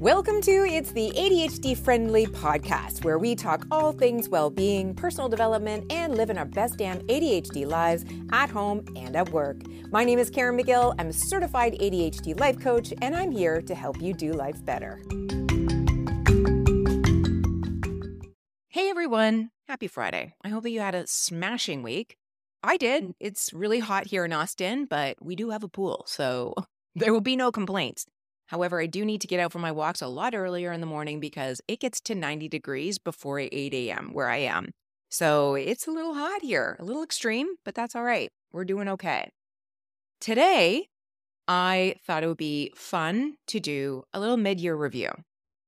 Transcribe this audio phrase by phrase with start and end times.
[0.00, 5.28] Welcome to It's the ADHD Friendly Podcast, where we talk all things well being, personal
[5.28, 9.58] development, and living our best damn ADHD lives at home and at work.
[9.90, 10.94] My name is Caren Magill.
[10.98, 15.02] I'm a certified ADHD life coach, and I'm here to help you do life better.
[18.68, 20.32] Hey everyone, happy Friday.
[20.42, 22.16] I hope that you had a smashing week.
[22.62, 23.12] I did.
[23.20, 26.54] It's really hot here in Austin, but we do have a pool, so
[26.94, 28.06] there will be no complaints.
[28.50, 30.86] However, I do need to get out for my walks a lot earlier in the
[30.86, 34.10] morning because it gets to 90 degrees before 8 a.m.
[34.12, 34.72] where I am.
[35.08, 38.28] So it's a little hot here, a little extreme, but that's all right.
[38.52, 39.30] We're doing okay.
[40.20, 40.88] Today,
[41.46, 45.10] I thought it would be fun to do a little mid year review.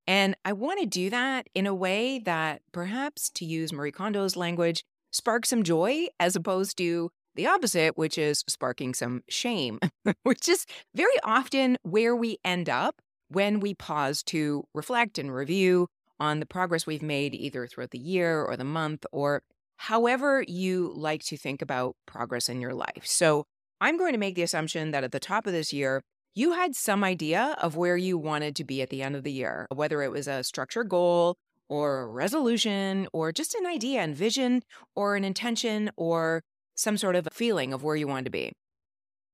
[0.09, 4.34] And I want to do that in a way that perhaps, to use Marie Kondo's
[4.34, 9.78] language, sparks some joy as opposed to the opposite, which is sparking some shame,
[10.22, 15.88] which is very often where we end up when we pause to reflect and review
[16.20, 19.42] on the progress we've made either throughout the year or the month or
[19.77, 23.02] however you like to think about progress in your life.
[23.05, 23.44] So
[23.80, 26.02] I'm going to make the assumption that at the top of this year,
[26.34, 29.33] you had some idea of where you wanted to be at the end of the
[29.33, 31.36] year, whether it was a structured goal
[31.69, 34.62] or a resolution or just an idea and vision
[34.94, 36.42] or an intention or
[36.75, 38.53] some sort of feeling of where you want to be.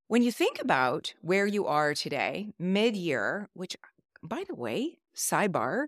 [0.09, 3.77] When you think about where you are today, mid year, which,
[4.23, 5.87] by the way, sidebar,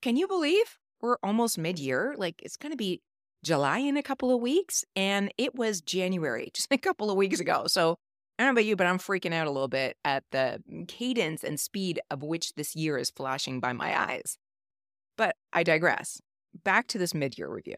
[0.00, 2.14] can you believe we're almost mid year?
[2.16, 3.02] Like it's going to be
[3.44, 7.40] July in a couple of weeks, and it was January just a couple of weeks
[7.40, 7.64] ago.
[7.66, 7.98] So
[8.38, 11.42] I don't know about you, but I'm freaking out a little bit at the cadence
[11.42, 14.38] and speed of which this year is flashing by my eyes.
[15.16, 16.20] But I digress.
[16.62, 17.76] Back to this mid year review.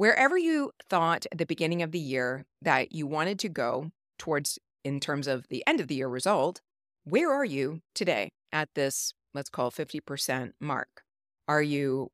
[0.00, 4.58] Wherever you thought at the beginning of the year that you wanted to go towards
[4.82, 6.62] in terms of the end of the year result,
[7.04, 11.02] where are you today at this, let's call 50% mark?
[11.46, 12.08] Are you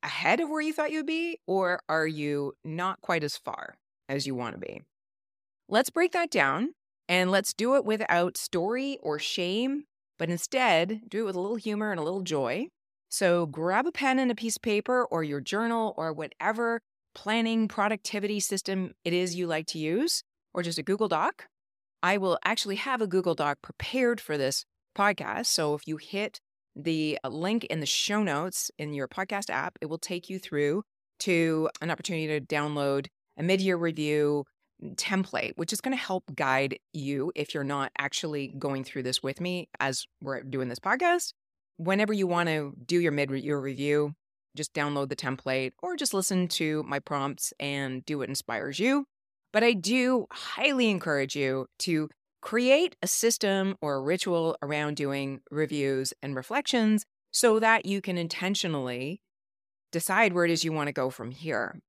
[0.00, 3.74] ahead of where you thought you'd be, or are you not quite as far
[4.08, 4.82] as you want to be?
[5.68, 6.68] Let's break that down
[7.08, 9.86] and let's do it without story or shame,
[10.20, 12.68] but instead do it with a little humor and a little joy.
[13.08, 16.80] So grab a pen and a piece of paper or your journal or whatever
[17.18, 20.22] planning productivity system it is you like to use,
[20.54, 21.48] or just a Google Doc,
[22.00, 24.64] I will actually have a Google Doc prepared for this
[24.96, 25.46] podcast.
[25.46, 26.38] So if you hit
[26.76, 30.38] the uh, link in the show notes in your podcast app, it will take you
[30.38, 30.84] through
[31.20, 34.44] to an opportunity to download a mid year review
[34.94, 39.24] template, which is going to help guide you if you're not actually going through this
[39.24, 41.32] with me as we're doing this podcast.
[41.78, 44.14] Whenever you want to do your mid year review,
[44.58, 49.06] just download the template or just listen to my prompts and do what inspires you.
[49.52, 52.10] But I do highly encourage you to
[52.42, 58.18] create a system or a ritual around doing reviews and reflections so that you can
[58.18, 59.20] intentionally
[59.92, 61.80] decide where it is you want to go from here.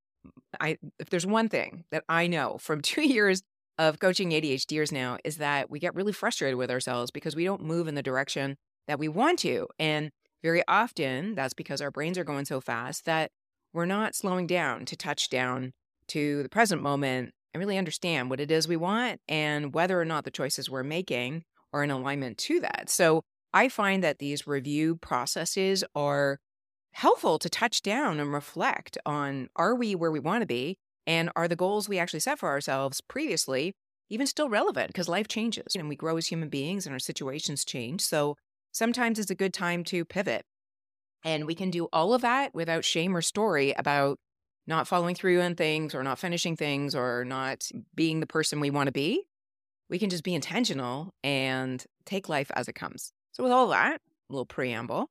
[0.59, 3.41] I if there's one thing that I know from 2 years
[3.77, 7.63] of coaching ADHDers now is that we get really frustrated with ourselves because we don't
[7.63, 8.57] move in the direction
[8.87, 9.67] that we want to.
[9.77, 10.11] And
[10.41, 13.31] very often, that's because our brains are going so fast that
[13.73, 15.73] we're not slowing down to touch down
[16.07, 20.05] to the present moment and really understand what it is we want and whether or
[20.05, 22.89] not the choices we're making are in alignment to that.
[22.89, 23.23] So
[23.53, 26.39] I find that these review processes are
[26.93, 30.77] helpful to touch down and reflect on are we where we want to be?
[31.07, 33.73] And are the goals we actually set for ourselves previously
[34.09, 34.87] even still relevant?
[34.87, 38.01] Because life changes and we grow as human beings and our situations change.
[38.01, 38.35] So
[38.71, 40.45] sometimes it's a good time to pivot.
[41.23, 44.19] And we can do all of that without shame or story about
[44.67, 48.69] not following through on things or not finishing things or not being the person we
[48.69, 49.23] want to be.
[49.89, 53.11] We can just be intentional and take life as it comes.
[53.31, 55.09] So, with all that, little preamble,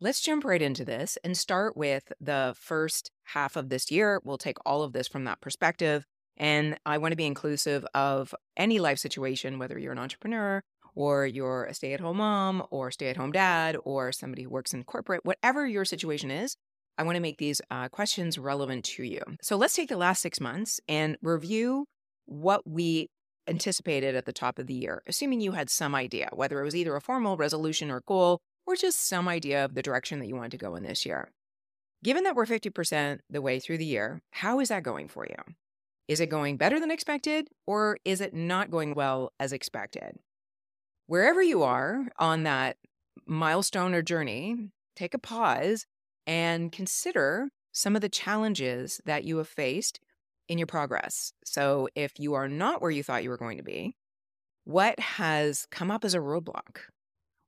[0.00, 4.20] let's jump right into this and start with the first half of this year.
[4.24, 6.04] We'll take all of this from that perspective.
[6.36, 10.62] And I want to be inclusive of any life situation, whether you're an entrepreneur
[10.94, 14.50] or you're a stay at home mom or stay at home dad or somebody who
[14.50, 16.56] works in corporate, whatever your situation is,
[16.98, 19.22] I want to make these uh, questions relevant to you.
[19.42, 21.86] So let's take the last six months and review
[22.26, 23.08] what we
[23.48, 26.76] anticipated at the top of the year, assuming you had some idea, whether it was
[26.76, 30.36] either a formal resolution or goal or just some idea of the direction that you
[30.36, 31.30] wanted to go in this year.
[32.04, 35.54] Given that we're 50% the way through the year, how is that going for you?
[36.08, 40.18] Is it going better than expected or is it not going well as expected?
[41.10, 42.76] Wherever you are on that
[43.26, 45.84] milestone or journey, take a pause
[46.24, 49.98] and consider some of the challenges that you have faced
[50.48, 51.32] in your progress.
[51.44, 53.96] So, if you are not where you thought you were going to be,
[54.62, 56.78] what has come up as a roadblock?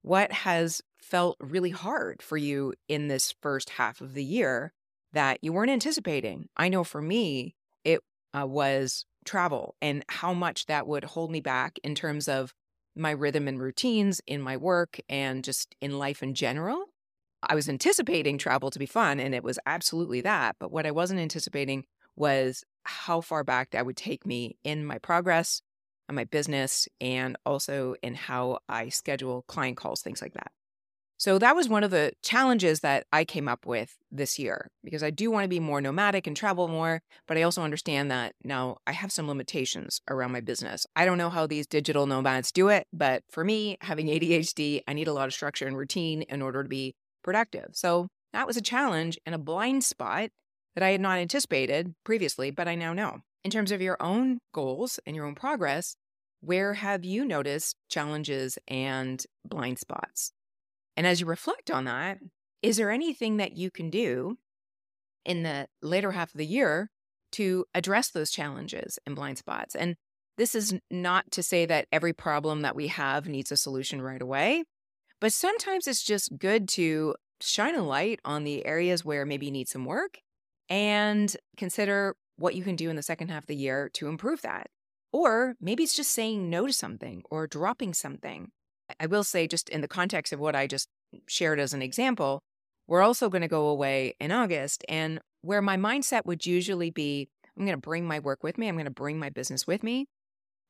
[0.02, 4.72] What has felt really hard for you in this first half of the year
[5.12, 6.48] that you weren't anticipating?
[6.56, 7.54] I know for me,
[7.84, 8.00] it
[8.36, 12.52] uh, was travel and how much that would hold me back in terms of
[12.94, 16.86] my rhythm and routines in my work and just in life in general.
[17.42, 20.56] I was anticipating travel to be fun, and it was absolutely that.
[20.60, 21.84] But what I wasn't anticipating
[22.14, 25.62] was how far back that would take me in my progress,
[26.08, 30.52] on my business, and also in how I schedule client calls, things like that.
[31.22, 35.04] So that was one of the challenges that I came up with this year because
[35.04, 38.34] I do want to be more nomadic and travel more, but I also understand that
[38.42, 40.84] now I have some limitations around my business.
[40.96, 44.94] I don't know how these digital nomads do it, but for me, having ADHD, I
[44.94, 47.68] need a lot of structure and routine in order to be productive.
[47.70, 50.30] So that was a challenge and a blind spot
[50.74, 53.18] that I had not anticipated previously, but I now know.
[53.44, 55.94] In terms of your own goals and your own progress,
[56.40, 60.32] where have you noticed challenges and blind spots?
[60.96, 62.18] And as you reflect on that,
[62.62, 64.38] is there anything that you can do
[65.24, 66.90] in the later half of the year
[67.32, 69.74] to address those challenges and blind spots?
[69.74, 69.96] And
[70.38, 74.22] this is not to say that every problem that we have needs a solution right
[74.22, 74.64] away,
[75.20, 79.52] but sometimes it's just good to shine a light on the areas where maybe you
[79.52, 80.18] need some work
[80.68, 84.42] and consider what you can do in the second half of the year to improve
[84.42, 84.68] that.
[85.12, 88.50] Or maybe it's just saying no to something or dropping something
[89.00, 90.88] I will say, just in the context of what I just
[91.26, 92.42] shared as an example,
[92.86, 94.84] we're also going to go away in August.
[94.88, 98.68] And where my mindset would usually be, I'm going to bring my work with me,
[98.68, 100.06] I'm going to bring my business with me.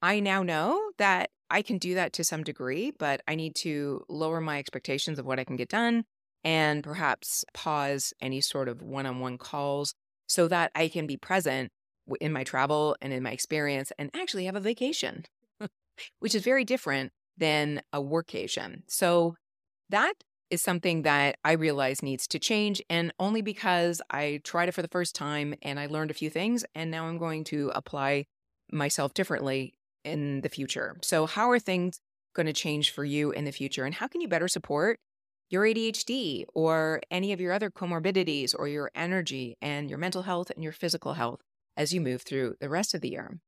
[0.00, 4.04] I now know that I can do that to some degree, but I need to
[4.08, 6.04] lower my expectations of what I can get done
[6.42, 9.94] and perhaps pause any sort of one on one calls
[10.26, 11.70] so that I can be present
[12.20, 15.24] in my travel and in my experience and actually have a vacation,
[16.18, 18.82] which is very different than a workation.
[18.86, 19.36] So
[19.90, 20.14] that
[20.50, 22.82] is something that I realize needs to change.
[22.90, 26.28] And only because I tried it for the first time and I learned a few
[26.28, 26.64] things.
[26.74, 28.26] And now I'm going to apply
[28.70, 29.74] myself differently
[30.04, 30.96] in the future.
[31.02, 32.00] So, how are things
[32.34, 33.84] going to change for you in the future?
[33.84, 34.98] And how can you better support
[35.48, 40.50] your ADHD or any of your other comorbidities or your energy and your mental health
[40.50, 41.40] and your physical health
[41.76, 43.38] as you move through the rest of the year?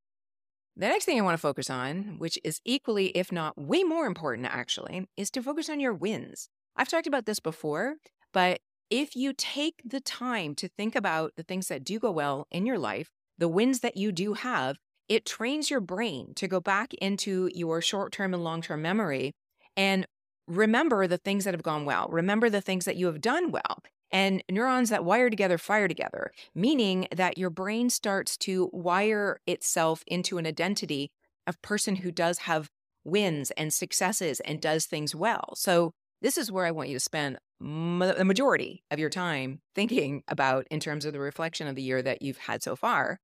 [0.76, 4.06] The next thing I want to focus on, which is equally, if not way more
[4.06, 6.48] important actually, is to focus on your wins.
[6.76, 7.94] I've talked about this before,
[8.32, 8.60] but
[8.90, 12.66] if you take the time to think about the things that do go well in
[12.66, 14.76] your life, the wins that you do have,
[15.08, 19.32] it trains your brain to go back into your short term and long term memory
[19.76, 20.06] and
[20.48, 22.08] remember the things that have gone well.
[22.10, 23.78] Remember the things that you have done well.
[24.10, 30.04] And neurons that wire together fire together, meaning that your brain starts to wire itself
[30.06, 31.10] into an identity
[31.46, 32.70] of person who does have
[33.04, 35.54] wins and successes and does things well.
[35.56, 35.92] So
[36.22, 40.66] this is where I want you to spend the majority of your time thinking about
[40.70, 43.18] in terms of the reflection of the year that you've had so far.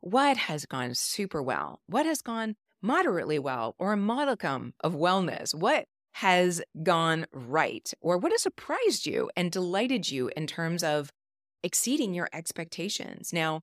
[0.00, 1.80] What has gone super well?
[1.86, 5.54] What has gone moderately well or a modicum of wellness?
[5.54, 5.86] What
[6.18, 11.10] has gone right or what has surprised you and delighted you in terms of
[11.62, 13.32] exceeding your expectations.
[13.32, 13.60] Now,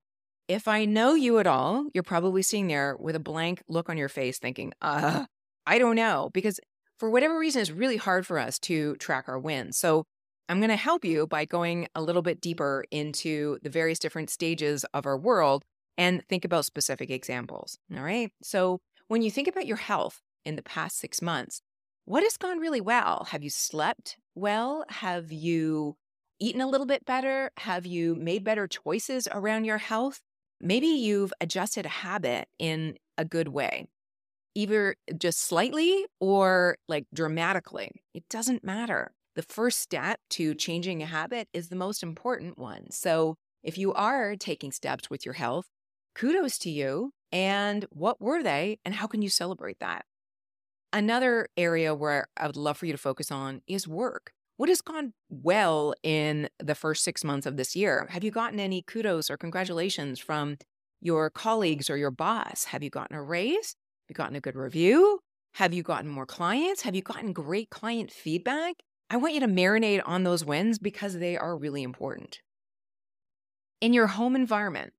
[0.48, 3.98] if I know you at all, you're probably sitting there with a blank look on
[3.98, 5.26] your face thinking, uh,
[5.68, 6.62] I don't know, because
[6.98, 9.78] for whatever reason, it's really hard for us to track our wins.
[9.78, 10.06] So
[10.48, 14.30] I'm going to help you by going a little bit deeper into the various different
[14.30, 15.66] stages of our world
[15.98, 17.78] and think about specific examples.
[17.94, 18.32] All right.
[18.42, 21.62] So when you think about your health in the past six months,
[22.06, 23.28] what has gone really well?
[23.32, 24.86] Have you slept well?
[24.90, 25.98] Have you
[26.40, 27.52] eaten a little bit better?
[27.58, 30.22] Have you made better choices around your health?
[30.62, 33.88] Maybe you've adjusted a habit in a good way,
[34.54, 38.04] either just slightly or like dramatically.
[38.14, 39.12] It doesn't matter.
[39.36, 42.92] The first step to changing a habit is the most important one.
[42.92, 45.66] So if you are taking steps with your health,
[46.14, 47.12] kudos to you.
[47.32, 48.80] And what were they?
[48.86, 50.06] And how can you celebrate that?
[50.96, 54.32] Another area where I would love for you to focus on is work.
[54.56, 58.08] What has gone well in the first six months of this year?
[58.12, 60.56] Have you gotten any kudos or congratulations from
[61.02, 62.64] your colleagues or your boss?
[62.64, 63.76] Have you gotten a raise?
[64.08, 65.20] Have you gotten a good review?
[65.56, 66.84] Have you gotten more clients?
[66.84, 68.76] Have you gotten great client feedback?
[69.10, 72.40] I want you to marinate on those wins because they are really important.
[73.82, 74.94] In your home environment,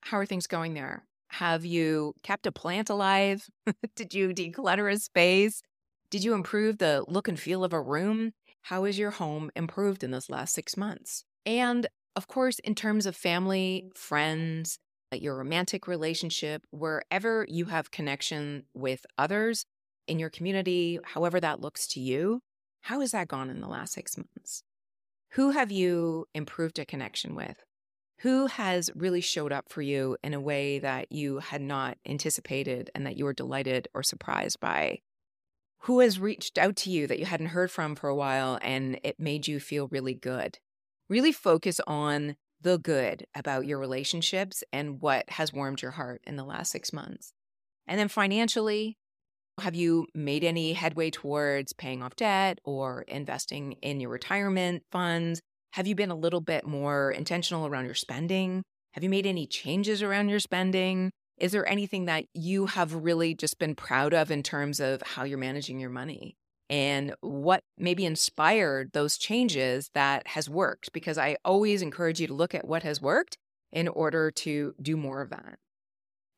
[0.00, 1.04] how are things going there?
[1.38, 3.48] Have you kept a plant alive?
[3.96, 5.62] Did you declutter a space?
[6.08, 8.34] Did you improve the look and feel of a room?
[8.62, 11.24] How has your home improved in this last six months?
[11.44, 14.78] And of course, in terms of family, friends,
[15.12, 19.66] uh, your romantic relationship, wherever you have connection with others
[20.06, 22.42] in your community, however that looks to you,
[22.82, 24.62] How has that gone in the last six months?
[25.30, 27.64] Who have you improved a connection with?
[28.18, 32.90] Who has really showed up for you in a way that you had not anticipated
[32.94, 35.00] and that you were delighted or surprised by?
[35.80, 38.98] Who has reached out to you that you hadn't heard from for a while and
[39.02, 40.58] it made you feel really good?
[41.08, 46.36] Really focus on the good about your relationships and what has warmed your heart in
[46.36, 47.34] the last six months.
[47.86, 48.96] And then financially,
[49.60, 55.42] have you made any headway towards paying off debt or investing in your retirement funds?
[55.74, 58.62] Have you been a little bit more intentional around your spending?
[58.92, 61.10] Have you made any changes around your spending?
[61.36, 65.24] Is there anything that you have really just been proud of in terms of how
[65.24, 66.36] you're managing your money?
[66.70, 72.32] and what maybe inspired those changes that has worked because I always encourage you to
[72.32, 73.36] look at what has worked
[73.70, 75.58] in order to do more of that.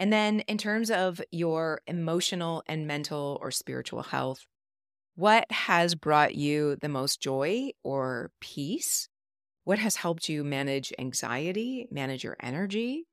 [0.00, 4.46] And then in terms of your emotional and mental or spiritual health,
[5.14, 9.08] what has brought you the most joy or peace?
[9.66, 13.08] What has helped you manage anxiety, manage your energy?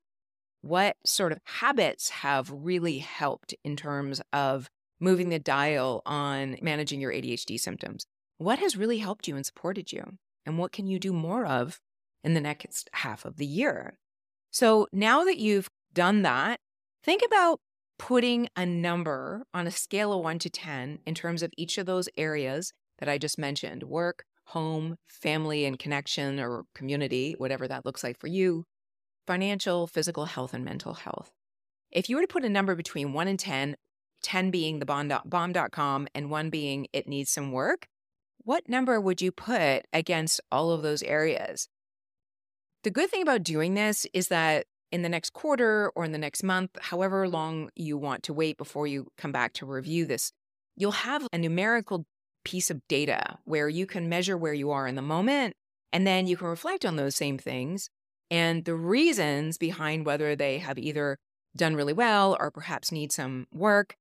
[0.62, 4.68] What sort of habits have really helped in terms of
[5.00, 8.06] moving the dial on managing your ADHD symptoms.
[8.38, 10.04] What has really helped you and supported you?
[10.46, 11.80] And what can you do more of
[12.22, 13.98] in the next half of the year?
[14.52, 16.60] So now that you've done that,
[17.02, 17.58] think about
[17.98, 21.86] putting a number on a scale of one to 10 in terms of each of
[21.86, 27.84] those areas that I just mentioned work, home, family and connection or community, whatever that
[27.84, 28.64] looks like for you,
[29.26, 31.30] financial, physical health, and mental health.
[31.90, 33.76] If you were to put a number between one and 10,
[34.22, 37.86] 10 being the bomb, bomb.com and one being it needs some work,
[38.38, 41.68] what number would you put against all of those areas?
[42.82, 46.18] The good thing about doing this is that in the next quarter or in the
[46.18, 50.32] next month, however long you want to wait before you come back to review this,
[50.76, 52.04] you'll have a numerical
[52.44, 55.54] piece of data where you can measure where you are in the moment
[55.92, 57.88] and then you can reflect on those same things
[58.30, 61.18] and the reasons behind whether they have either
[61.56, 63.96] done really well or perhaps need some work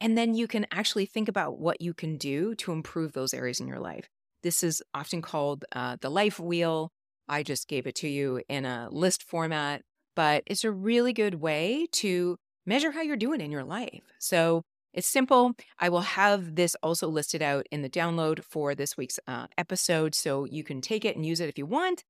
[0.00, 3.60] and then you can actually think about what you can do to improve those areas
[3.60, 4.08] in your life.
[4.42, 6.92] This is often called uh, the life wheel.
[7.28, 9.82] I just gave it to you in a list format,
[10.14, 14.02] but it's a really good way to measure how you're doing in your life.
[14.18, 15.52] So it's simple.
[15.78, 20.14] I will have this also listed out in the download for this week's uh, episode.
[20.14, 22.04] So you can take it and use it if you want.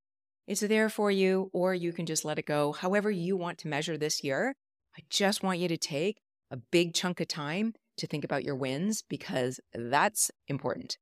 [0.46, 3.68] It's there for you, or you can just let it go however you want to
[3.68, 4.54] measure this year.
[4.96, 8.54] I just want you to take a big chunk of time to think about your
[8.54, 10.96] wins because that's important.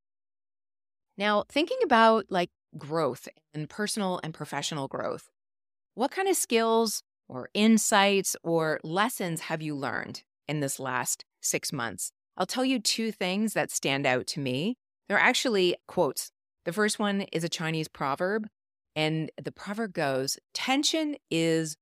[1.17, 5.29] Now, thinking about like growth and personal and professional growth,
[5.95, 11.73] what kind of skills or insights or lessons have you learned in this last six
[11.73, 12.13] months?
[12.37, 14.77] I'll tell you two things that stand out to me.
[15.09, 16.31] They're actually quotes.
[16.65, 18.49] The first one is a Chinese proverb,
[18.95, 21.77] and the proverb goes Tension is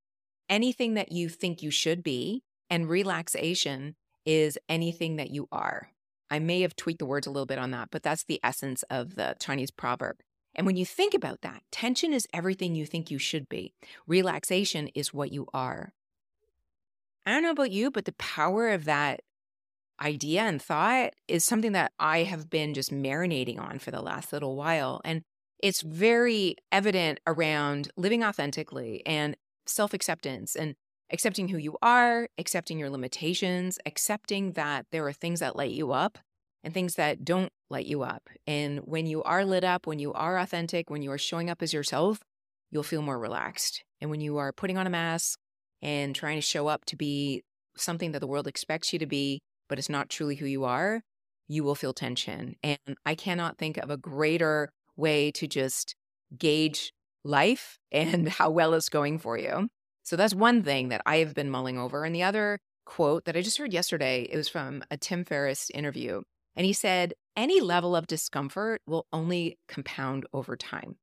[0.48, 5.90] anything that you think you should be, and relaxation is anything that you are.
[6.30, 8.82] I may have tweaked the words a little bit on that, but that's the essence
[8.84, 10.16] of the Chinese proverb.
[10.54, 13.74] And when you think about that, tension is everything you think you should be,
[14.06, 15.92] relaxation is what you are.
[17.26, 19.20] I don't know about you, but the power of that
[20.00, 24.32] idea and thought is something that I have been just marinating on for the last
[24.32, 25.00] little while.
[25.04, 25.22] And
[25.60, 29.36] it's very evident around living authentically and
[29.66, 30.74] self acceptance and
[31.12, 35.92] accepting who you are, accepting your limitations, accepting that there are things that light you
[35.92, 36.18] up
[36.62, 38.28] and things that don't light you up.
[38.46, 41.62] And when you are lit up, when you are authentic, when you are showing up
[41.62, 42.20] as yourself,
[42.70, 43.84] you'll feel more relaxed.
[44.00, 45.38] And when you are putting on a mask
[45.82, 47.42] and trying to show up to be
[47.76, 51.02] something that the world expects you to be, but it's not truly who you are,
[51.48, 52.56] you will feel tension.
[52.62, 55.94] And I cannot think of a greater way to just
[56.36, 56.92] gauge
[57.24, 59.68] life and how well it's going for you
[60.04, 62.04] so that's one thing that I have been mulling over.
[62.04, 65.70] And the other quote that I just heard yesterday, it was from a Tim Ferriss
[65.70, 66.22] interview.
[66.54, 70.96] And he said, any level of discomfort will only compound over time.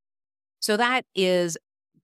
[0.59, 1.57] So that is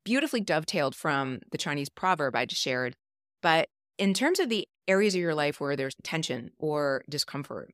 [0.03, 2.95] beautifully dovetailed from the Chinese proverb I just shared.
[3.43, 7.73] But in terms of the areas of your life where there's tension or discomfort,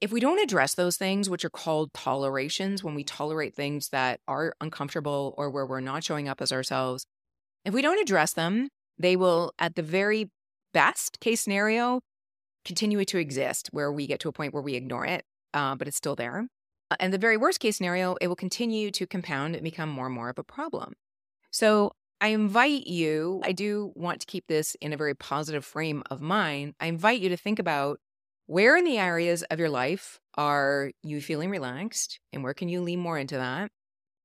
[0.00, 4.20] if we don't address those things, which are called tolerations, when we tolerate things that
[4.28, 7.06] are uncomfortable or where we're not showing up as ourselves,
[7.64, 10.30] if we don't address them, they will, at the very
[10.72, 12.00] best case scenario,
[12.64, 15.88] continue to exist where we get to a point where we ignore it, uh, but
[15.88, 16.46] it's still there.
[16.90, 20.06] Uh, and the very worst case scenario, it will continue to compound and become more
[20.06, 20.94] and more of a problem.
[21.50, 26.02] So I invite you, I do want to keep this in a very positive frame
[26.10, 26.74] of mind.
[26.80, 28.00] I invite you to think about
[28.46, 32.20] where in the areas of your life are you feeling relaxed?
[32.32, 33.70] And where can you lean more into that?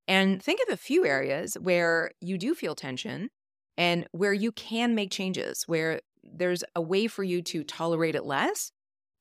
[0.07, 3.29] And think of a few areas where you do feel tension
[3.77, 8.25] and where you can make changes, where there's a way for you to tolerate it
[8.25, 8.71] less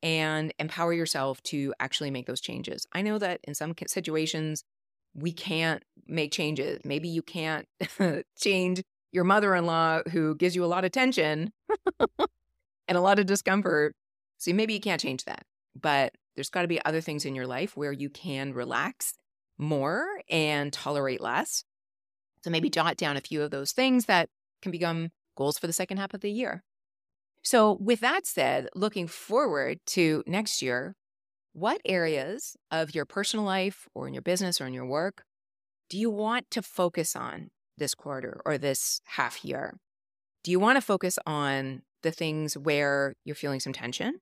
[0.02, 2.86] and empower yourself to actually make those changes.
[2.92, 4.64] I know that in some situations,
[5.14, 6.80] we can't make changes.
[6.84, 7.66] Maybe you can't
[8.36, 11.52] change your mother in law who gives you a lot of tension
[12.88, 13.94] and a lot of discomfort.
[14.38, 15.44] So maybe you can't change that.
[15.80, 19.14] But there's got to be other things in your life where you can relax
[19.58, 21.64] more and tolerate less.
[22.42, 24.28] So maybe jot down a few of those things that
[24.62, 26.62] can become goals for the second half of the year.
[27.42, 30.94] So, with that said, looking forward to next year,
[31.52, 35.22] what areas of your personal life or in your business or in your work
[35.90, 39.76] do you want to focus on this quarter or this half year?
[40.44, 44.20] Do you want to focus on the things where you're feeling some tension?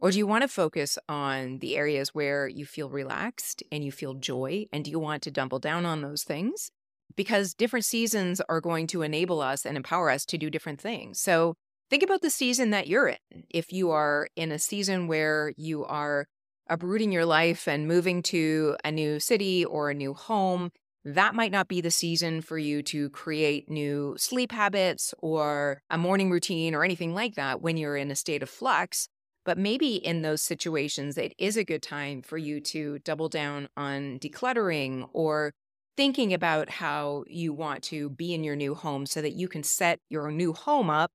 [0.00, 3.90] Or do you want to focus on the areas where you feel relaxed and you
[3.90, 4.66] feel joy?
[4.72, 6.70] And do you want to double down on those things?
[7.16, 11.20] Because different seasons are going to enable us and empower us to do different things.
[11.20, 11.54] So
[11.90, 13.44] think about the season that you're in.
[13.50, 16.26] If you are in a season where you are
[16.68, 20.70] uprooting your life and moving to a new city or a new home,
[21.04, 25.96] that might not be the season for you to create new sleep habits or a
[25.96, 29.08] morning routine or anything like that when you're in a state of flux.
[29.44, 33.68] But maybe in those situations, it is a good time for you to double down
[33.76, 35.54] on decluttering or
[35.96, 39.62] thinking about how you want to be in your new home so that you can
[39.62, 41.10] set your new home up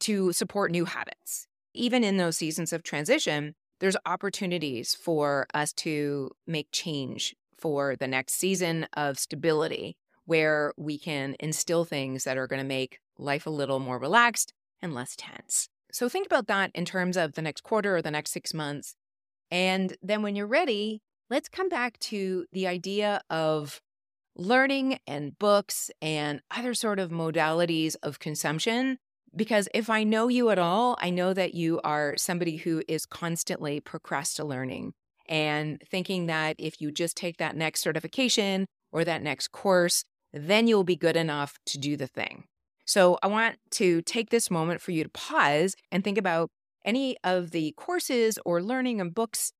[0.00, 1.46] to support new habits.
[1.72, 8.08] Even in those seasons of transition, there's opportunities for us to make change for the
[8.08, 13.46] next season of stability where we can instill things that are going to make life
[13.46, 15.68] a little more relaxed and less tense.
[15.92, 18.96] So think about that in terms of the next quarter or the next six months.
[19.50, 23.80] And then when you're ready, let's come back to the idea of
[24.36, 28.98] learning and books and other sort of modalities of consumption
[29.36, 33.06] because if I know you at all, I know that you are somebody who is
[33.06, 34.92] constantly procrastinating
[35.28, 40.66] and thinking that if you just take that next certification or that next course, then
[40.66, 42.44] you'll be good enough to do the thing.
[42.86, 46.50] So I want to take this moment for you to pause and think about
[46.84, 49.52] any of the courses or learning and books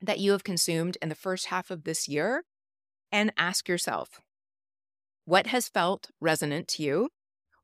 [0.00, 2.44] that you have consumed in the first half of this year
[3.10, 4.20] and ask yourself
[5.24, 7.08] what has felt resonant to you?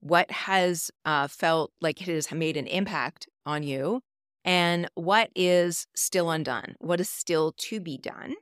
[0.01, 4.01] What has uh, felt like it has made an impact on you,
[4.45, 6.75] and what is still undone?
[6.79, 8.35] What is still to be done?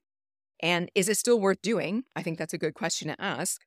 [0.60, 2.04] And is it still worth doing?
[2.14, 3.60] I think that's a good question to ask.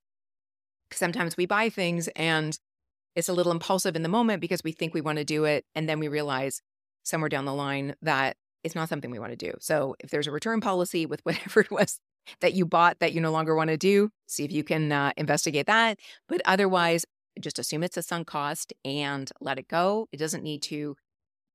[0.92, 2.58] Sometimes we buy things and
[3.16, 5.66] it's a little impulsive in the moment because we think we want to do it.
[5.76, 6.62] And then we realize
[7.04, 9.54] somewhere down the line that it's not something we want to do.
[9.60, 12.00] So if there's a return policy with whatever it was
[12.42, 15.12] that you bought that you no longer want to do, see if you can uh,
[15.18, 16.00] investigate that.
[16.28, 17.06] But otherwise,
[17.40, 20.08] just assume it's a sunk cost and let it go.
[20.12, 20.96] It doesn't need to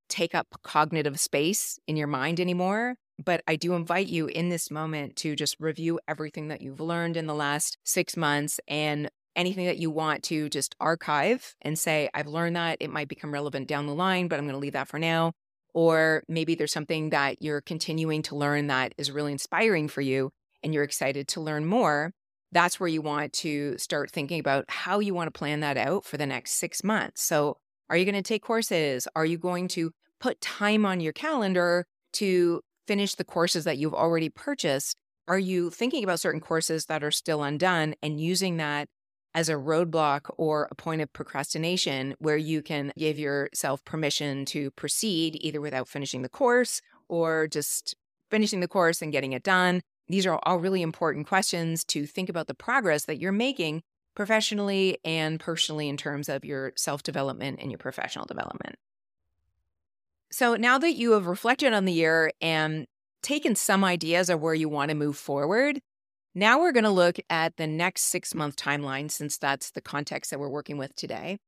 [0.09, 2.97] take up cognitive space in your mind anymore.
[3.23, 7.17] But I do invite you in this moment to just review everything that you've learned
[7.17, 12.09] in the last six months and anything that you want to just archive and say,
[12.13, 12.79] I've learned that.
[12.81, 15.33] It might become relevant down the line, but I'm going to leave that for now.
[15.75, 20.31] Or maybe there's something that you're continuing to learn that is really inspiring for you
[20.63, 22.13] and you're excited to learn more
[22.55, 26.05] that's where you want to start thinking about how you want to plan that out
[26.05, 27.23] for the next six months.
[27.23, 27.59] So,
[27.91, 29.07] are you going to take courses?
[29.15, 29.91] Are you going to
[30.21, 34.97] put time on your calendar to finish the courses that you've already purchased?
[35.29, 38.89] Are you thinking about certain courses that are still undone and using that
[39.35, 44.71] as a roadblock or a point of procrastination where you can give yourself permission to
[44.73, 47.95] proceed either without finishing the course or just
[48.31, 52.29] finishing the course and getting it done these are all really important questions to think
[52.29, 53.83] about the progress that you're making
[54.15, 58.77] professionally and personally in terms of your self development and your professional development.
[60.31, 62.87] So now that you have reflected on the year and
[63.23, 65.81] taken some ideas of where you want to move forward,
[66.35, 70.31] now we're going to look at the next six month timeline, since that's the context
[70.31, 71.39] that we're working with today,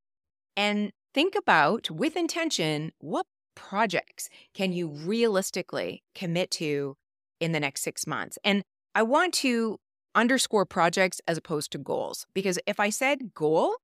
[0.56, 6.96] and think about with intention what projects can you realistically commit to
[7.40, 8.38] in the next six months.
[8.44, 8.62] And
[8.94, 9.78] I want to
[10.14, 13.76] underscore projects as opposed to goals, because if I said goal,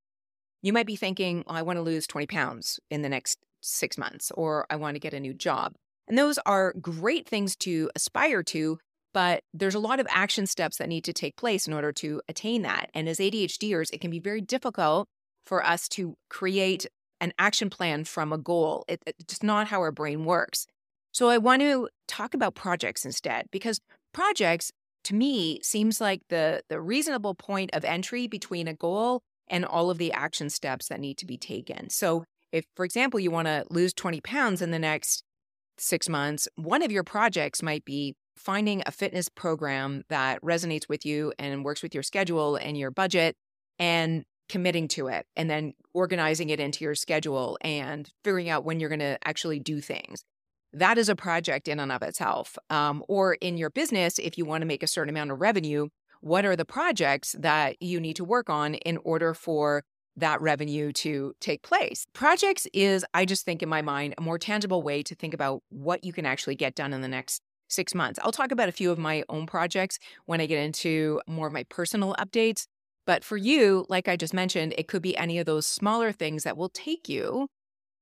[0.62, 4.31] you might be thinking, I want to lose 20 pounds in the next six months,
[4.35, 5.75] or I want to get a new job.
[6.09, 8.79] And those are great things to aspire to,
[9.12, 12.23] but there's a lot of action steps that need to take place in order to
[12.29, 12.91] attain that.
[12.95, 15.09] And as ADHDers, it can be very difficult
[15.45, 16.87] for us to create
[17.21, 18.85] an action plan from a goal.
[18.88, 20.67] It, it's just not how our brain works.
[21.12, 23.81] So I want to talk about projects instead because
[24.12, 24.72] projects
[25.05, 29.90] to me seems like the the reasonable point of entry between a goal and all
[29.90, 31.90] of the action steps that need to be taken.
[31.90, 35.22] So if for example you want to lose 20 pounds in the next
[35.79, 41.05] 6 months, one of your projects might be finding a fitness program that resonates with
[41.05, 43.37] you and works with your schedule and your budget
[43.79, 48.81] and committing to it and then organizing it into your schedule and figuring out when
[48.81, 50.25] you're going to actually do things
[50.73, 52.57] that is a project in and of itself.
[52.71, 55.89] Um, or in your business, if you want to make a certain amount of revenue,
[56.21, 59.83] what are the projects that you need to work on in order for
[60.17, 62.07] that revenue to take place?
[62.13, 65.63] Projects is, I just think in my mind, a more tangible way to think about
[65.69, 68.19] what you can actually get done in the next six months.
[68.23, 71.53] I'll talk about a few of my own projects when I get into more of
[71.53, 72.67] my personal updates.
[73.07, 76.45] But for you, like I just mentioned, it could be any of those smaller things
[76.45, 77.49] that will take you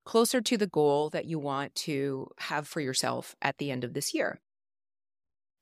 [0.05, 3.95] closer to the goal that you want to have for yourself at the end of
[3.95, 4.41] this year.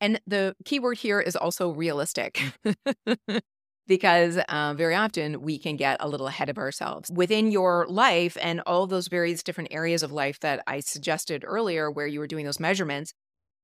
[0.00, 2.40] And the key word here is also realistic.
[3.88, 8.36] because uh, very often we can get a little ahead of ourselves within your life
[8.40, 12.26] and all those various different areas of life that I suggested earlier, where you were
[12.26, 13.14] doing those measurements.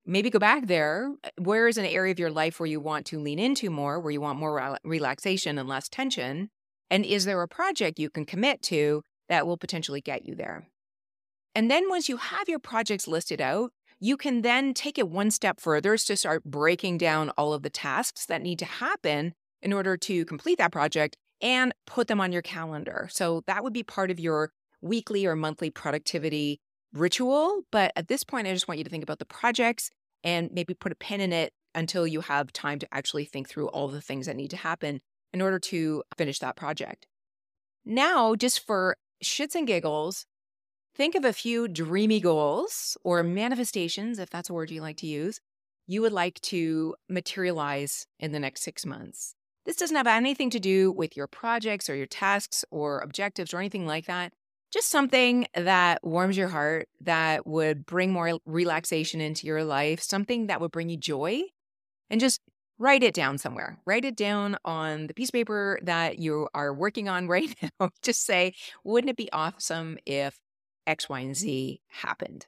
[0.07, 1.15] Maybe go back there.
[1.39, 4.11] Where is an area of your life where you want to lean into more, where
[4.11, 6.51] you want more relaxation and less tension?
[6.91, 10.69] And is there a project you can commit to that will potentially get you there.
[11.55, 15.31] And then once you have your projects listed out, you can then take it one
[15.31, 19.73] step further to start breaking down all of the tasks that need to happen in
[19.73, 23.09] order to complete that project and put them on your calendar.
[23.11, 26.61] So that would be part of your weekly or monthly productivity
[26.93, 27.63] ritual.
[27.71, 29.91] But at this point, I just want you to think about the projects
[30.23, 33.69] and maybe put a pin in it until you have time to actually think through
[33.69, 35.01] all the things that need to happen
[35.33, 37.07] in order to finish that project.
[37.85, 40.27] Now, just for shits and giggles,
[40.95, 45.07] think of a few dreamy goals or manifestations, if that's a word you like to
[45.07, 45.41] use,
[45.87, 49.35] you would like to materialize in the next six months.
[49.67, 53.59] This doesn't have anything to do with your projects or your tasks or objectives or
[53.59, 54.33] anything like that.
[54.71, 60.49] Just something that warms your heart, that would bring more relaxation into your life, something
[60.49, 61.43] that would bring you joy.
[62.11, 62.41] And just
[62.85, 63.79] write it down somewhere.
[63.87, 67.89] Write it down on the piece of paper that you are working on right now.
[68.03, 68.53] Just say,
[68.85, 70.39] wouldn't it be awesome if
[70.87, 72.47] X, Y, and Z happened?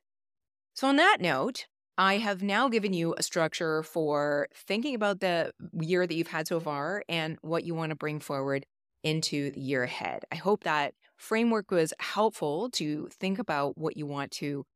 [0.75, 5.53] So, on that note, I have now given you a structure for thinking about the
[5.81, 8.67] year that you've had so far and what you want to bring forward
[9.03, 10.25] into the year ahead.
[10.31, 14.67] I hope that framework was helpful to think about what you want to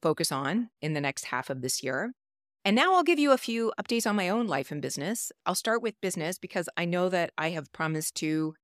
[0.00, 2.12] focus on in the next half of this year.
[2.64, 5.32] And now I'll give you a few updates on my own life and business.
[5.46, 8.54] I'll start with business because I know that I have promised to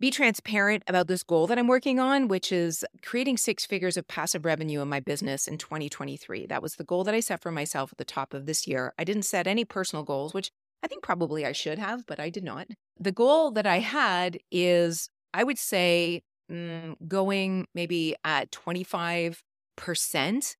[0.00, 4.08] be transparent about this goal that I'm working on, which is creating six figures of
[4.08, 6.46] passive revenue in my business in 2023.
[6.46, 8.92] That was the goal that I set for myself at the top of this year.
[8.98, 10.50] I didn't set any personal goals, which
[10.82, 12.66] I think probably I should have, but I did not.
[12.98, 20.56] The goal that I had is, I would say, mm, going maybe at 25%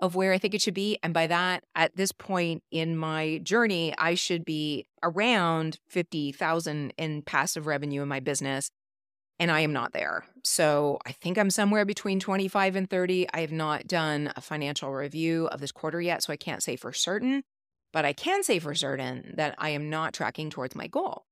[0.00, 0.98] of where I think it should be.
[1.02, 7.22] And by that, at this point in my journey, I should be around 50,000 in
[7.22, 8.70] passive revenue in my business.
[9.38, 10.26] And I am not there.
[10.44, 13.26] So I think I'm somewhere between 25 and 30.
[13.32, 16.22] I have not done a financial review of this quarter yet.
[16.22, 17.42] So I can't say for certain,
[17.92, 21.24] but I can say for certain that I am not tracking towards my goal.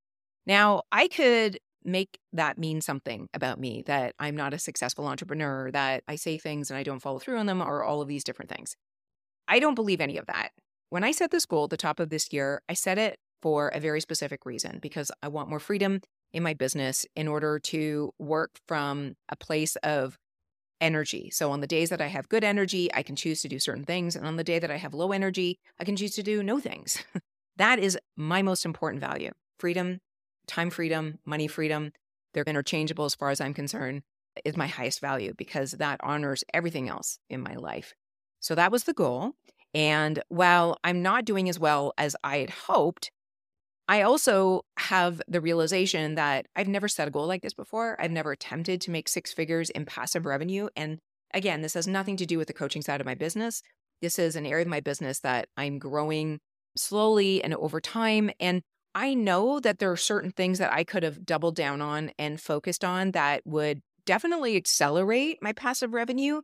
[0.47, 5.71] Now, I could make that mean something about me that I'm not a successful entrepreneur,
[5.71, 8.25] that I say things and I don't follow through on them, or all of these
[8.25, 8.77] different things.
[9.47, 10.51] I don't believe any of that.
[10.91, 13.69] When I set this goal at the top of this year, I set it for
[13.69, 16.01] a very specific reason because I want more freedom
[16.33, 20.19] in my business in order to work from a place of
[20.81, 21.31] energy.
[21.31, 23.85] So on the days that I have good energy, I can choose to do certain
[23.85, 24.15] things.
[24.17, 26.61] And on the day that I have low energy, I can choose to do no
[26.61, 27.03] things.
[27.57, 29.99] that is my most important value freedom
[30.49, 31.93] time freedom, money freedom,
[32.35, 34.03] they're interchangeable as far as I'm concerned,
[34.45, 37.95] is my highest value because that honors everything else in my life.
[38.41, 39.33] So that was the goal.
[39.75, 43.11] And while I'm not doing as well as I had hoped,
[43.89, 47.97] I also have the realization that I've never set a goal like this before.
[48.01, 50.69] I've never attempted to make six figures in passive revenue.
[50.77, 50.99] And
[51.33, 53.63] again, this has nothing to do with the coaching side of my business.
[54.03, 56.39] This is an area of my business that I'm growing
[56.77, 58.31] slowly and over time.
[58.39, 58.63] And
[58.95, 62.41] I know that there are certain things that I could have doubled down on and
[62.41, 66.41] focused on that would definitely accelerate my passive revenue,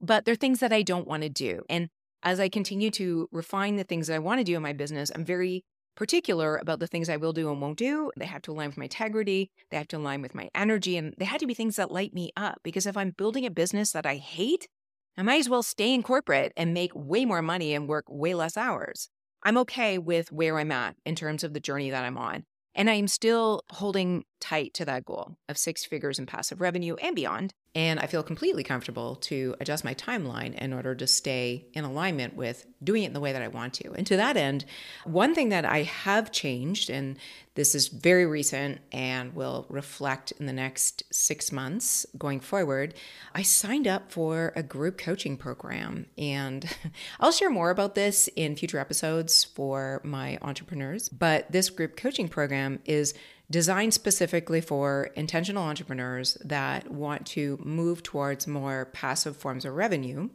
[0.00, 1.62] but they're things that I don't want to do.
[1.68, 1.88] And
[2.22, 5.10] as I continue to refine the things that I want to do in my business,
[5.14, 5.64] I'm very
[5.96, 8.10] particular about the things I will do and won't do.
[8.16, 11.14] They have to align with my integrity, they have to align with my energy, and
[11.18, 12.58] they had to be things that light me up.
[12.62, 14.68] Because if I'm building a business that I hate,
[15.16, 18.34] I might as well stay in corporate and make way more money and work way
[18.34, 19.08] less hours.
[19.42, 22.44] I'm okay with where I'm at in terms of the journey that I'm on.
[22.74, 27.16] And I'm still holding tight to that goal of six figures in passive revenue and
[27.16, 27.54] beyond.
[27.74, 32.34] And I feel completely comfortable to adjust my timeline in order to stay in alignment
[32.34, 33.92] with doing it in the way that I want to.
[33.92, 34.64] And to that end,
[35.04, 37.16] one thing that I have changed, and
[37.54, 42.94] this is very recent and will reflect in the next six months going forward,
[43.36, 46.06] I signed up for a group coaching program.
[46.18, 46.68] And
[47.20, 51.08] I'll share more about this in future episodes for my entrepreneurs.
[51.08, 53.14] But this group coaching program is
[53.50, 60.28] designed specifically for intentional entrepreneurs that want to move towards more passive forms of revenue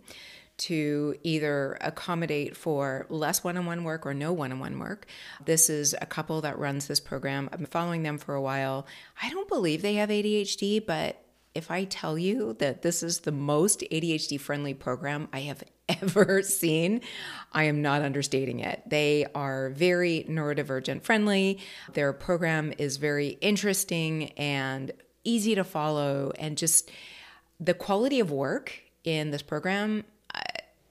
[0.58, 5.06] to either accommodate for less one on one work or no one on one work.
[5.44, 7.50] This is a couple that runs this program.
[7.52, 8.88] I've been following them for a while.
[9.22, 11.22] I don't believe they have ADHD, but
[11.54, 15.64] if I tell you that this is the most ADHD friendly program I have
[16.02, 17.02] ever seen,
[17.52, 18.82] I am not understating it.
[18.88, 21.60] They are very neurodivergent friendly.
[21.94, 24.92] Their program is very interesting and
[25.24, 26.32] easy to follow.
[26.40, 26.92] And just
[27.60, 30.40] the quality of work in this program uh,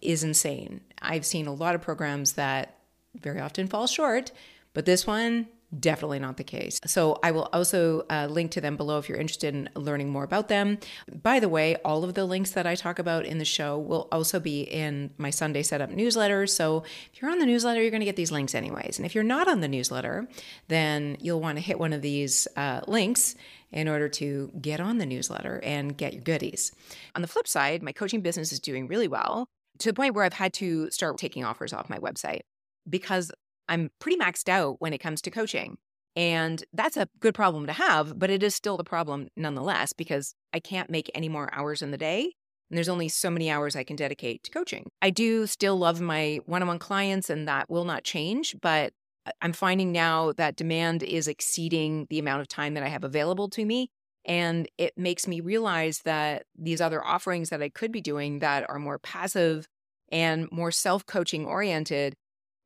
[0.00, 0.80] is insane.
[1.02, 2.76] I've seen a lot of programs that
[3.20, 4.32] very often fall short,
[4.72, 6.80] but this one definitely not the case.
[6.86, 10.24] So I will also uh, link to them below if you're interested in learning more
[10.24, 10.78] about them.
[11.22, 14.08] By the way, all of the links that I talk about in the show will
[14.12, 16.46] also be in my Sunday setup newsletter.
[16.46, 18.98] So if you're on the newsletter, you're going to get these links anyways.
[18.98, 20.28] And if you're not on the newsletter,
[20.68, 23.34] then you'll want to hit one of these uh, links
[23.72, 26.72] in order to get on the newsletter and get your goodies.
[27.16, 30.24] On the flip side, my coaching business is doing really well to the point where
[30.24, 32.42] I've had to start taking offers off my website
[32.88, 33.32] because
[33.68, 35.76] I'm pretty maxed out when it comes to coaching.
[36.16, 40.34] And that's a good problem to have, but it is still the problem nonetheless because
[40.52, 42.34] I can't make any more hours in the day.
[42.70, 44.88] And there's only so many hours I can dedicate to coaching.
[45.02, 48.56] I do still love my one on one clients, and that will not change.
[48.62, 48.92] But
[49.40, 53.48] I'm finding now that demand is exceeding the amount of time that I have available
[53.50, 53.90] to me.
[54.24, 58.68] And it makes me realize that these other offerings that I could be doing that
[58.68, 59.66] are more passive
[60.10, 62.14] and more self coaching oriented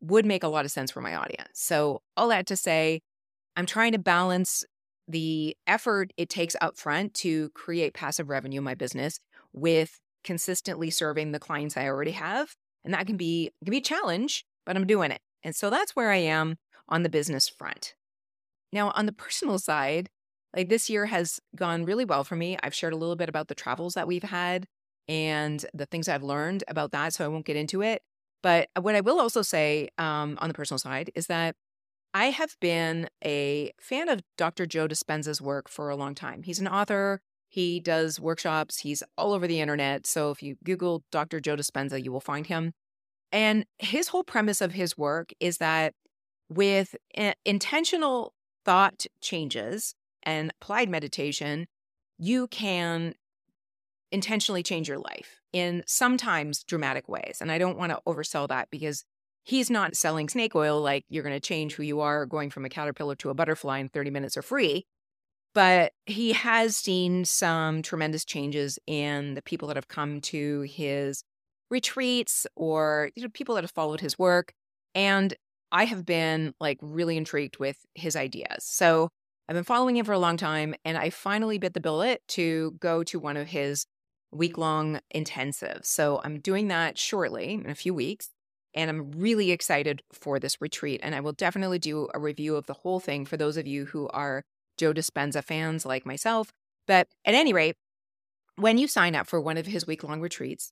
[0.01, 1.51] would make a lot of sense for my audience.
[1.55, 3.01] So, all that to say,
[3.57, 4.65] I'm trying to balance
[5.09, 9.19] the effort it takes upfront to create passive revenue in my business
[9.53, 12.55] with consistently serving the clients I already have.
[12.85, 15.21] And that can be can be a challenge, but I'm doing it.
[15.43, 16.57] And so that's where I am
[16.89, 17.95] on the business front.
[18.73, 20.09] Now, on the personal side,
[20.55, 22.57] like this year has gone really well for me.
[22.63, 24.67] I've shared a little bit about the travels that we've had
[25.07, 28.03] and the things I've learned about that, so I won't get into it.
[28.43, 31.57] But what I will also say um, on the personal side is that
[32.15, 34.67] I have been a fan of Dr.
[34.67, 36.43] Joe Dispenza's work for a long time.
[36.43, 37.21] He's an author.
[37.49, 38.79] He does workshops.
[38.79, 40.07] He's all over the internet.
[40.07, 41.41] So if you Google Dr.
[41.41, 42.73] Joe Dispenza, you will find him.
[43.33, 45.95] And his whole premise of his work is that
[46.49, 46.97] with
[47.45, 48.33] intentional
[48.65, 51.67] thought changes and applied meditation,
[52.19, 53.15] you can
[54.11, 57.39] intentionally change your life in sometimes dramatic ways.
[57.41, 59.05] And I don't want to oversell that because
[59.45, 62.65] he's not selling snake oil like you're going to change who you are going from
[62.65, 64.87] a caterpillar to a butterfly in 30 minutes or free.
[65.55, 71.25] But he has seen some tremendous changes in the people that have come to his
[71.71, 74.53] retreats or you know, people that have followed his work.
[74.95, 75.35] And
[75.73, 78.65] I have been like really intrigued with his ideas.
[78.65, 79.09] So
[79.49, 82.77] I've been following him for a long time and I finally bit the bullet to
[82.81, 83.87] go to one of his
[84.31, 85.81] week long intensive.
[85.83, 88.31] So I'm doing that shortly in a few weeks.
[88.75, 91.01] And I'm really excited for this retreat.
[91.03, 93.87] And I will definitely do a review of the whole thing for those of you
[93.87, 94.45] who are
[94.77, 96.53] Joe Dispenza fans like myself.
[96.87, 97.77] But at any rate,
[98.57, 100.71] when you sign up for one of his week long retreats,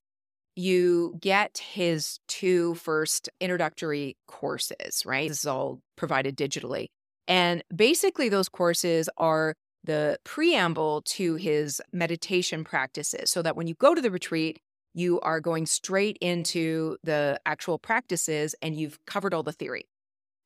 [0.57, 5.29] you get his two first introductory courses, right?
[5.29, 6.87] This is all provided digitally.
[7.29, 9.55] And basically, those courses are
[9.87, 14.61] the preamble to his meditation practices so that when you go to the retreat,
[14.95, 19.87] you are going straight into the actual practices and you've covered all the theory.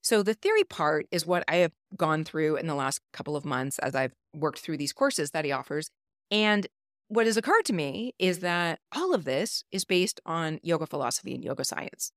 [0.02, 3.44] So, the theory part is what I have gone through in the last couple of
[3.44, 5.90] months as I've worked through these courses that he offers.
[6.30, 6.66] And
[7.08, 11.34] what has occurred to me is that all of this is based on yoga philosophy
[11.34, 12.12] and yoga science.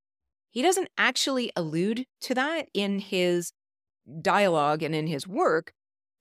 [0.50, 3.52] He doesn't actually allude to that in his
[4.22, 5.74] dialogue and in his work,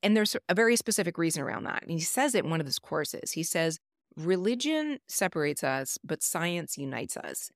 [0.02, 1.82] and there's a very specific reason around that.
[1.82, 3.32] And he says it in one of his courses.
[3.32, 3.78] He says,
[4.16, 7.50] religion separates us, but science unites us.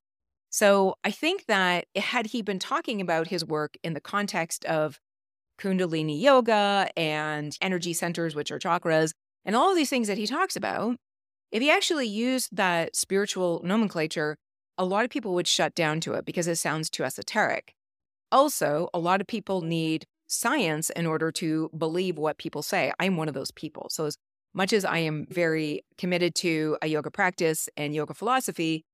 [0.51, 4.99] So I think that had he been talking about his work in the context of
[5.61, 9.13] Kundalini yoga and energy centers, which are chakras,
[9.45, 10.97] and all of these things that he talks about,
[11.53, 14.37] if he actually used that spiritual nomenclature,
[14.79, 17.75] a lot of people would shut down to it because it sounds too esoteric.
[18.33, 22.93] Also, a lot of people need science in order to believe what people say.
[22.99, 23.89] I'm one of those people.
[23.91, 24.17] So, as
[24.55, 28.85] much as I am very committed to a yoga practice and yoga philosophy,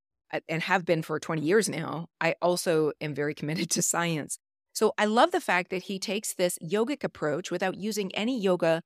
[0.48, 4.38] and have been for 20 years now, I also am very committed to science.
[4.74, 8.82] So I love the fact that he takes this yogic approach without using any yoga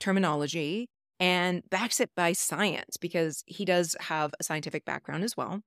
[0.00, 0.88] terminology
[1.20, 5.60] and backs it by science because he does have a scientific background as well.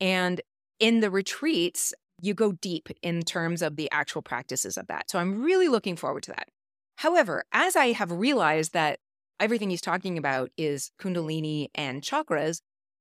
[0.00, 0.40] And
[0.80, 5.10] in the retreats, you go deep in terms of the actual practices of that.
[5.10, 6.48] So I'm really looking forward to that.
[6.96, 8.98] However, as I have realized that
[9.38, 12.60] everything he's talking about is Kundalini and chakras,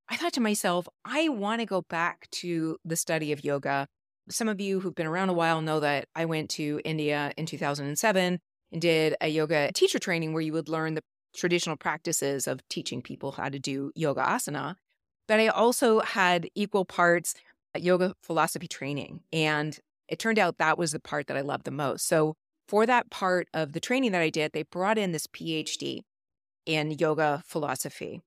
[0.10, 3.88] I thought to myself, I want to go back to the study of yoga.
[4.30, 7.46] Some of you who've been around a while know that I went to India in
[7.46, 8.40] 2007
[8.72, 11.04] and did a yoga teacher training where you would learn the
[11.36, 14.76] traditional practices of teaching people how to do yoga asana.
[15.28, 17.34] But I also had equal parts
[17.82, 19.22] yoga philosophy training.
[19.32, 22.08] And it turned out that was the part that I loved the most.
[22.08, 22.36] So,
[22.68, 26.02] for that part of the training that I did, they brought in this PhD
[26.66, 28.22] in yoga philosophy.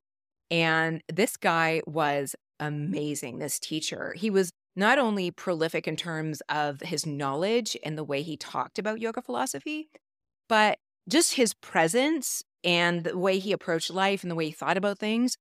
[0.51, 4.15] And this guy was amazing, this teacher.
[4.17, 8.79] He was not only prolific in terms of his knowledge and the way he talked
[8.79, 9.89] about yoga philosophy,
[10.49, 14.77] but just his presence and the way he approached life and the way he thought
[14.77, 15.37] about things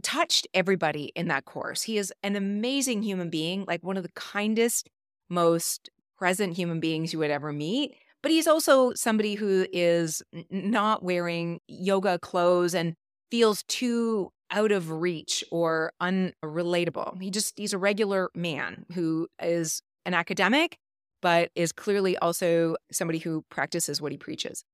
[0.00, 1.82] touched everybody in that course.
[1.82, 4.88] He is an amazing human being, like one of the kindest,
[5.28, 7.94] most present human beings you would ever meet.
[8.22, 12.94] But he's also somebody who is not wearing yoga clothes and
[13.30, 17.20] feels too out of reach or unrelatable.
[17.22, 20.76] He just, he's a regular man who is an academic,
[21.22, 24.64] but is clearly also somebody who practices what he preaches.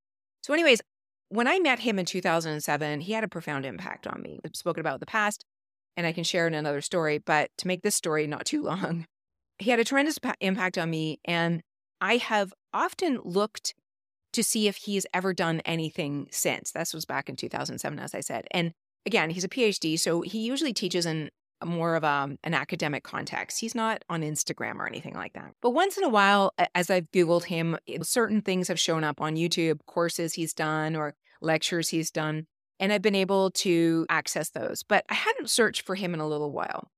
[0.42, 0.80] So, anyways,
[1.28, 4.38] when I met him in 2007, he had a profound impact on me.
[4.44, 5.44] I've spoken about the past,
[5.96, 9.06] and I can share in another story, but to make this story not too long,
[9.58, 11.20] he had a tremendous impact on me.
[11.24, 11.62] And
[12.00, 13.74] I have often looked
[14.32, 16.72] to see if he's ever done anything since.
[16.72, 18.46] This was back in 2007, as I said.
[18.50, 18.72] And
[19.06, 21.30] again, he's a PhD, so he usually teaches in
[21.64, 23.60] more of a, um, an academic context.
[23.60, 25.52] He's not on Instagram or anything like that.
[25.62, 29.36] But once in a while, as I've Googled him, certain things have shown up on
[29.36, 32.46] YouTube, courses he's done or lectures he's done,
[32.78, 34.82] and I've been able to access those.
[34.82, 36.90] But I hadn't searched for him in a little while.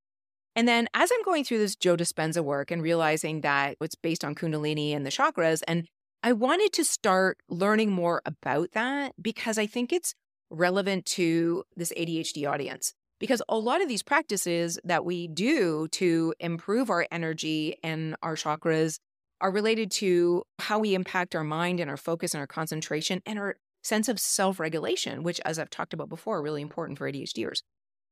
[0.56, 4.24] And then as I'm going through this Joe Dispenza work and realizing that it's based
[4.24, 5.86] on Kundalini and the chakras and
[6.22, 10.14] I wanted to start learning more about that because I think it's
[10.50, 12.94] relevant to this ADHD audience.
[13.18, 18.36] Because a lot of these practices that we do to improve our energy and our
[18.36, 18.98] chakras
[19.40, 23.38] are related to how we impact our mind and our focus and our concentration and
[23.38, 27.10] our sense of self regulation, which, as I've talked about before, are really important for
[27.10, 27.62] ADHDers.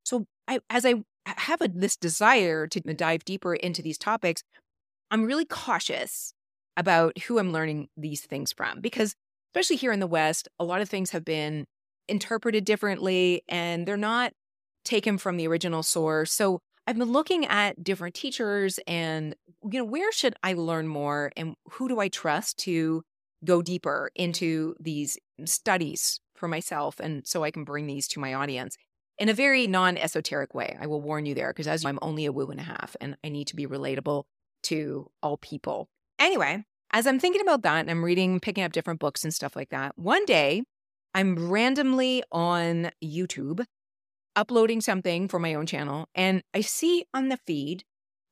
[0.04, 0.94] So, I, as I
[1.26, 4.42] have a, this desire to dive deeper into these topics,
[5.10, 6.32] I'm really cautious
[6.76, 8.80] about who I'm learning these things from.
[8.80, 9.14] Because,
[9.50, 11.66] especially here in the West, a lot of things have been
[12.08, 14.32] interpreted differently and they're not
[14.86, 16.32] taken from the original source.
[16.32, 19.34] So, I've been looking at different teachers and,
[19.68, 23.02] you know, where should I learn more and who do I trust to
[23.44, 28.34] go deeper into these studies for myself and so I can bring these to my
[28.34, 28.76] audience
[29.18, 30.76] in a very non esoteric way.
[30.80, 33.16] I will warn you there because as I'm only a woo and a half and
[33.24, 34.24] I need to be relatable
[34.64, 35.88] to all people.
[36.18, 39.56] Anyway, as I'm thinking about that and I'm reading, picking up different books and stuff
[39.56, 40.62] like that, one day
[41.14, 43.64] I'm randomly on YouTube
[44.36, 47.84] uploading something for my own channel and I see on the feed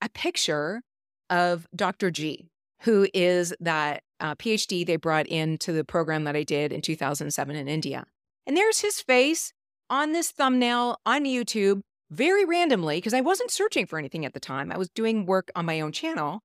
[0.02, 0.82] a picture
[1.30, 2.10] of Dr.
[2.10, 2.48] G,
[2.82, 7.56] who is that uh, PhD they brought into the program that I did in 2007
[7.56, 8.04] in India.
[8.46, 9.52] And there's his face
[9.90, 14.40] on this thumbnail on YouTube very randomly because I wasn't searching for anything at the
[14.40, 14.70] time.
[14.70, 16.40] I was doing work on my own channel.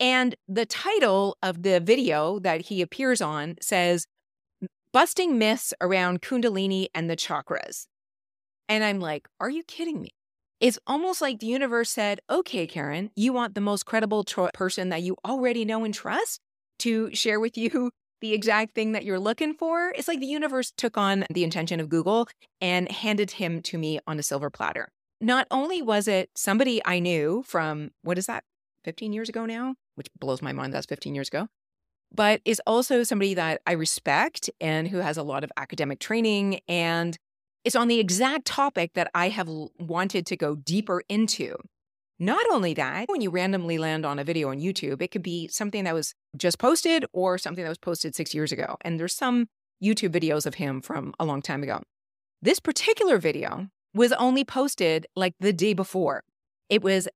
[0.00, 4.06] And the title of the video that he appears on says,
[4.92, 7.86] Busting Myths Around Kundalini and the Chakras.
[8.68, 10.14] And I'm like, are you kidding me?
[10.60, 14.90] It's almost like the universe said, okay, Caren, you want the most credible tro- person
[14.90, 16.40] that you already know and trust
[16.80, 19.92] to share with you the exact thing that you're looking for.
[19.96, 22.28] It's like the universe took on the intention of Google
[22.60, 24.88] and handed him to me on a silver platter.
[25.20, 28.44] Not only was it somebody I knew from, what is that,
[28.84, 29.74] 15 years ago now?
[29.94, 31.48] which blows my mind that's 15 years ago,
[32.14, 36.60] but is also somebody that I respect and who has a lot of academic training
[36.68, 37.16] and
[37.64, 39.48] is on the exact topic that I have
[39.78, 41.56] wanted to go deeper into.
[42.18, 45.48] Not only that, when you randomly land on a video on YouTube, it could be
[45.48, 48.76] something that was just posted or something that was posted six years ago.
[48.82, 49.48] And there's some
[49.82, 51.82] YouTube videos of him from a long time ago.
[52.40, 56.22] This particular video was only posted like the day before.
[56.68, 57.08] It was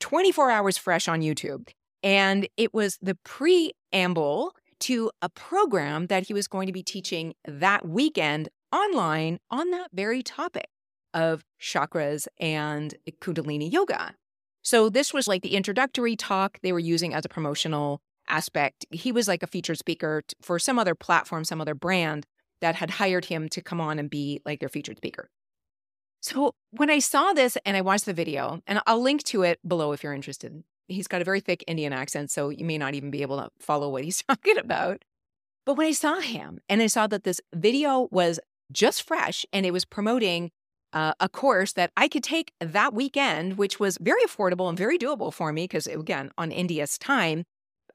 [0.00, 1.68] 24 hours fresh on YouTube.
[2.02, 7.34] And it was the preamble to a program that he was going to be teaching
[7.46, 10.68] that weekend online on that very topic
[11.14, 14.14] of chakras and Kundalini yoga.
[14.62, 18.84] So this was like the introductory talk they were using as a promotional aspect.
[18.90, 22.26] He was like a featured speaker for some other platform, some other brand
[22.60, 25.30] that had hired him to come on and be like their featured speaker.
[26.20, 29.60] So when I saw this and I watched the video, and I'll link to it
[29.66, 30.64] below if you're interested.
[30.88, 33.50] He's got a very thick Indian accent, so you may not even be able to
[33.60, 35.04] follow what he's talking about.
[35.64, 38.40] But when I saw him and I saw that this video was
[38.72, 40.50] just fresh and it was promoting
[40.92, 44.98] uh, a course that I could take that weekend, which was very affordable and very
[44.98, 47.44] doable for me because, again, on India's time,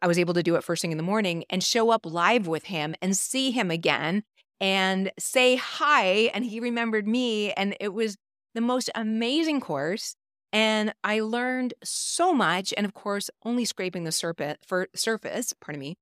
[0.01, 2.47] I was able to do it first thing in the morning and show up live
[2.47, 4.23] with him and see him again
[4.59, 6.29] and say hi.
[6.33, 7.51] And he remembered me.
[7.53, 8.17] And it was
[8.53, 10.15] the most amazing course.
[10.53, 12.73] And I learned so much.
[12.75, 15.97] And of course, only scraping the surface, for surface, pardon me,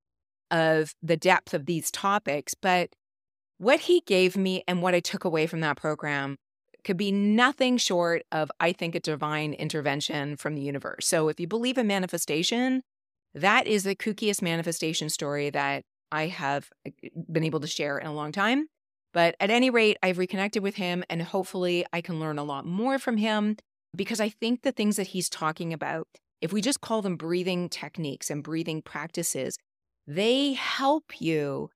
[0.50, 2.54] of the depth of these topics.
[2.54, 2.90] But
[3.60, 6.38] what he gave me and what I took away from that program
[6.84, 11.06] could be nothing short of, I think, a divine intervention from the universe.
[11.08, 12.82] So if you believe in manifestation,
[13.36, 16.92] that is the kookiest manifestation story that I have uh,
[17.32, 18.68] been able to share in a long time.
[19.14, 22.66] But at any rate, I've reconnected with him and hopefully I can learn a lot
[22.66, 23.58] more from him
[23.96, 26.08] because I think the things that he's talking about,
[26.42, 29.58] if we just call them breathing techniques and breathing practices,
[30.08, 31.70] they help you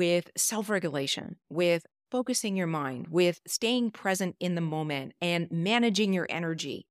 [0.00, 6.14] with self regulation, with focusing your mind, with staying present in the moment and managing
[6.14, 6.86] your energy.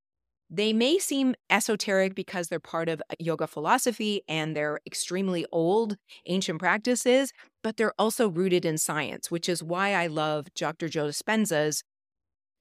[0.48, 5.98] They may seem esoteric because they're part of yoga philosophy and they're extremely old,
[6.28, 7.34] ancient practices,
[7.64, 10.88] but they're also rooted in science, which is why I love Dr.
[10.88, 11.84] Joe Dispenza's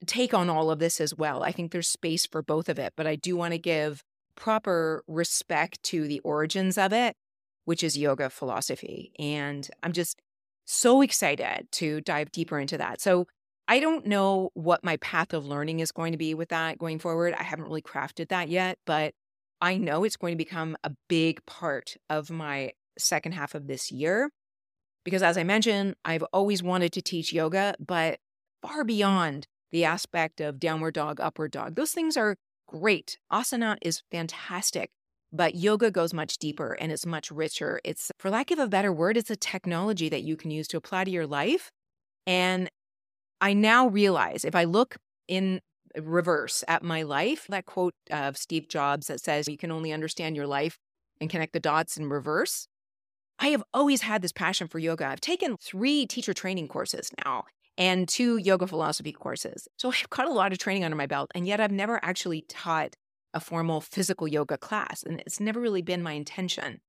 [0.06, 1.42] take on all of this as well.
[1.42, 4.02] I think there's space for both of it, but I do want to give
[4.34, 7.16] proper respect to the origins of it,
[7.66, 9.12] which is yoga philosophy.
[9.18, 10.18] And I'm just
[10.68, 13.00] so excited to dive deeper into that.
[13.00, 13.26] So
[13.66, 16.98] I don't know what my path of learning is going to be with that going
[16.98, 17.34] forward.
[17.38, 19.14] I haven't really crafted that yet, but
[19.60, 23.90] I know it's going to become a big part of my second half of this
[23.90, 24.30] year.
[25.04, 28.18] Because as I mentioned, I've always wanted to teach yoga, but
[28.60, 31.76] far beyond the aspect of downward dog, upward dog.
[31.76, 33.18] Those things are great.
[33.32, 34.90] Asana is fantastic,
[35.32, 37.80] but yoga goes much deeper and it's much richer.
[37.84, 40.76] It's, for lack of a better word, it's a technology that you can use to
[40.76, 41.70] apply to your life.
[42.26, 42.70] And
[43.40, 45.60] I now realize if I look in
[45.96, 50.36] reverse at my life, that quote of Steve Jobs that says, you can only understand
[50.36, 50.78] your life
[51.20, 52.68] and connect the dots in reverse.
[53.38, 55.06] I have always had this passion for yoga.
[55.06, 57.44] I've taken three teacher training courses now
[57.76, 59.68] and two yoga philosophy courses.
[59.76, 62.42] So I've got a lot of training under my belt, and yet I've never actually
[62.48, 62.96] taught
[63.34, 66.80] a formal physical yoga class, and it's never really been my intention.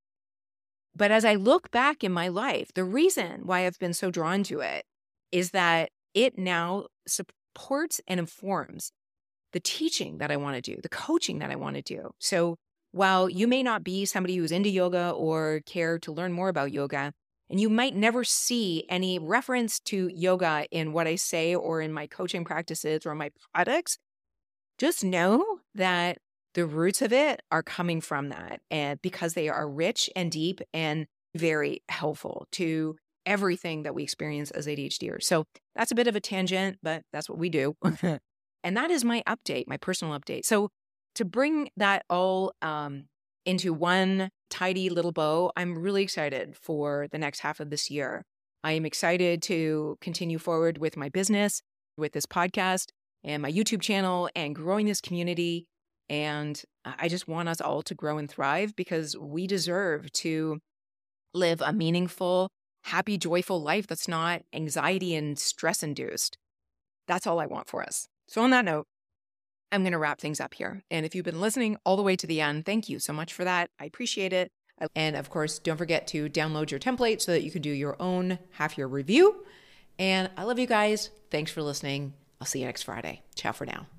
[0.96, 4.44] But as I look back in my life, the reason why I've been so drawn
[4.44, 4.86] to it
[5.32, 8.92] is that it now supports and informs
[9.54, 12.12] the teaching that I want to do, the coaching that I want to do.
[12.20, 12.56] So
[12.92, 16.72] while you may not be somebody who's into yoga or care to learn more about
[16.72, 17.14] yoga,
[17.50, 21.92] and you might never see any reference to yoga in what I say or in
[21.92, 23.98] my coaching practices or my products,
[24.78, 26.20] just know that
[26.54, 30.62] the roots of it are coming from that and because they are rich and deep
[30.74, 32.96] and very helpful to
[33.26, 35.24] everything that we experience as ADHDers.
[35.24, 35.46] So
[35.76, 37.76] that's a bit of a tangent, but that's what we do.
[38.64, 40.46] and that is my update, my personal update.
[40.46, 40.70] So
[41.16, 43.06] to bring that all um,
[43.46, 48.26] into one tidy little bow, I'm really excited for the next half of this year.
[48.64, 51.62] I am excited to continue forward with my business,
[51.98, 52.88] with this podcast
[53.24, 55.68] and my YouTube channel and growing this community.
[56.10, 60.60] And I just want us all to grow and thrive because we deserve to
[61.34, 62.50] live a meaningful,
[62.86, 66.38] happy, joyful life that's not anxiety and stress induced.
[67.08, 68.08] That's all I want for us.
[68.28, 68.86] So, on that note,
[69.72, 70.84] I'm going to wrap things up here.
[70.90, 73.34] And if you've been listening all the way to the end, thank you so much
[73.34, 73.70] for that.
[73.80, 74.52] I appreciate it.
[74.82, 77.72] Uh, and of course, don't forget to download your template so that you can do
[77.72, 79.44] your own half year review.
[79.98, 81.10] And I love you guys.
[81.30, 82.14] Thanks for listening.
[82.40, 83.22] I'll see you next Friday.
[83.36, 83.99] Ciao for now.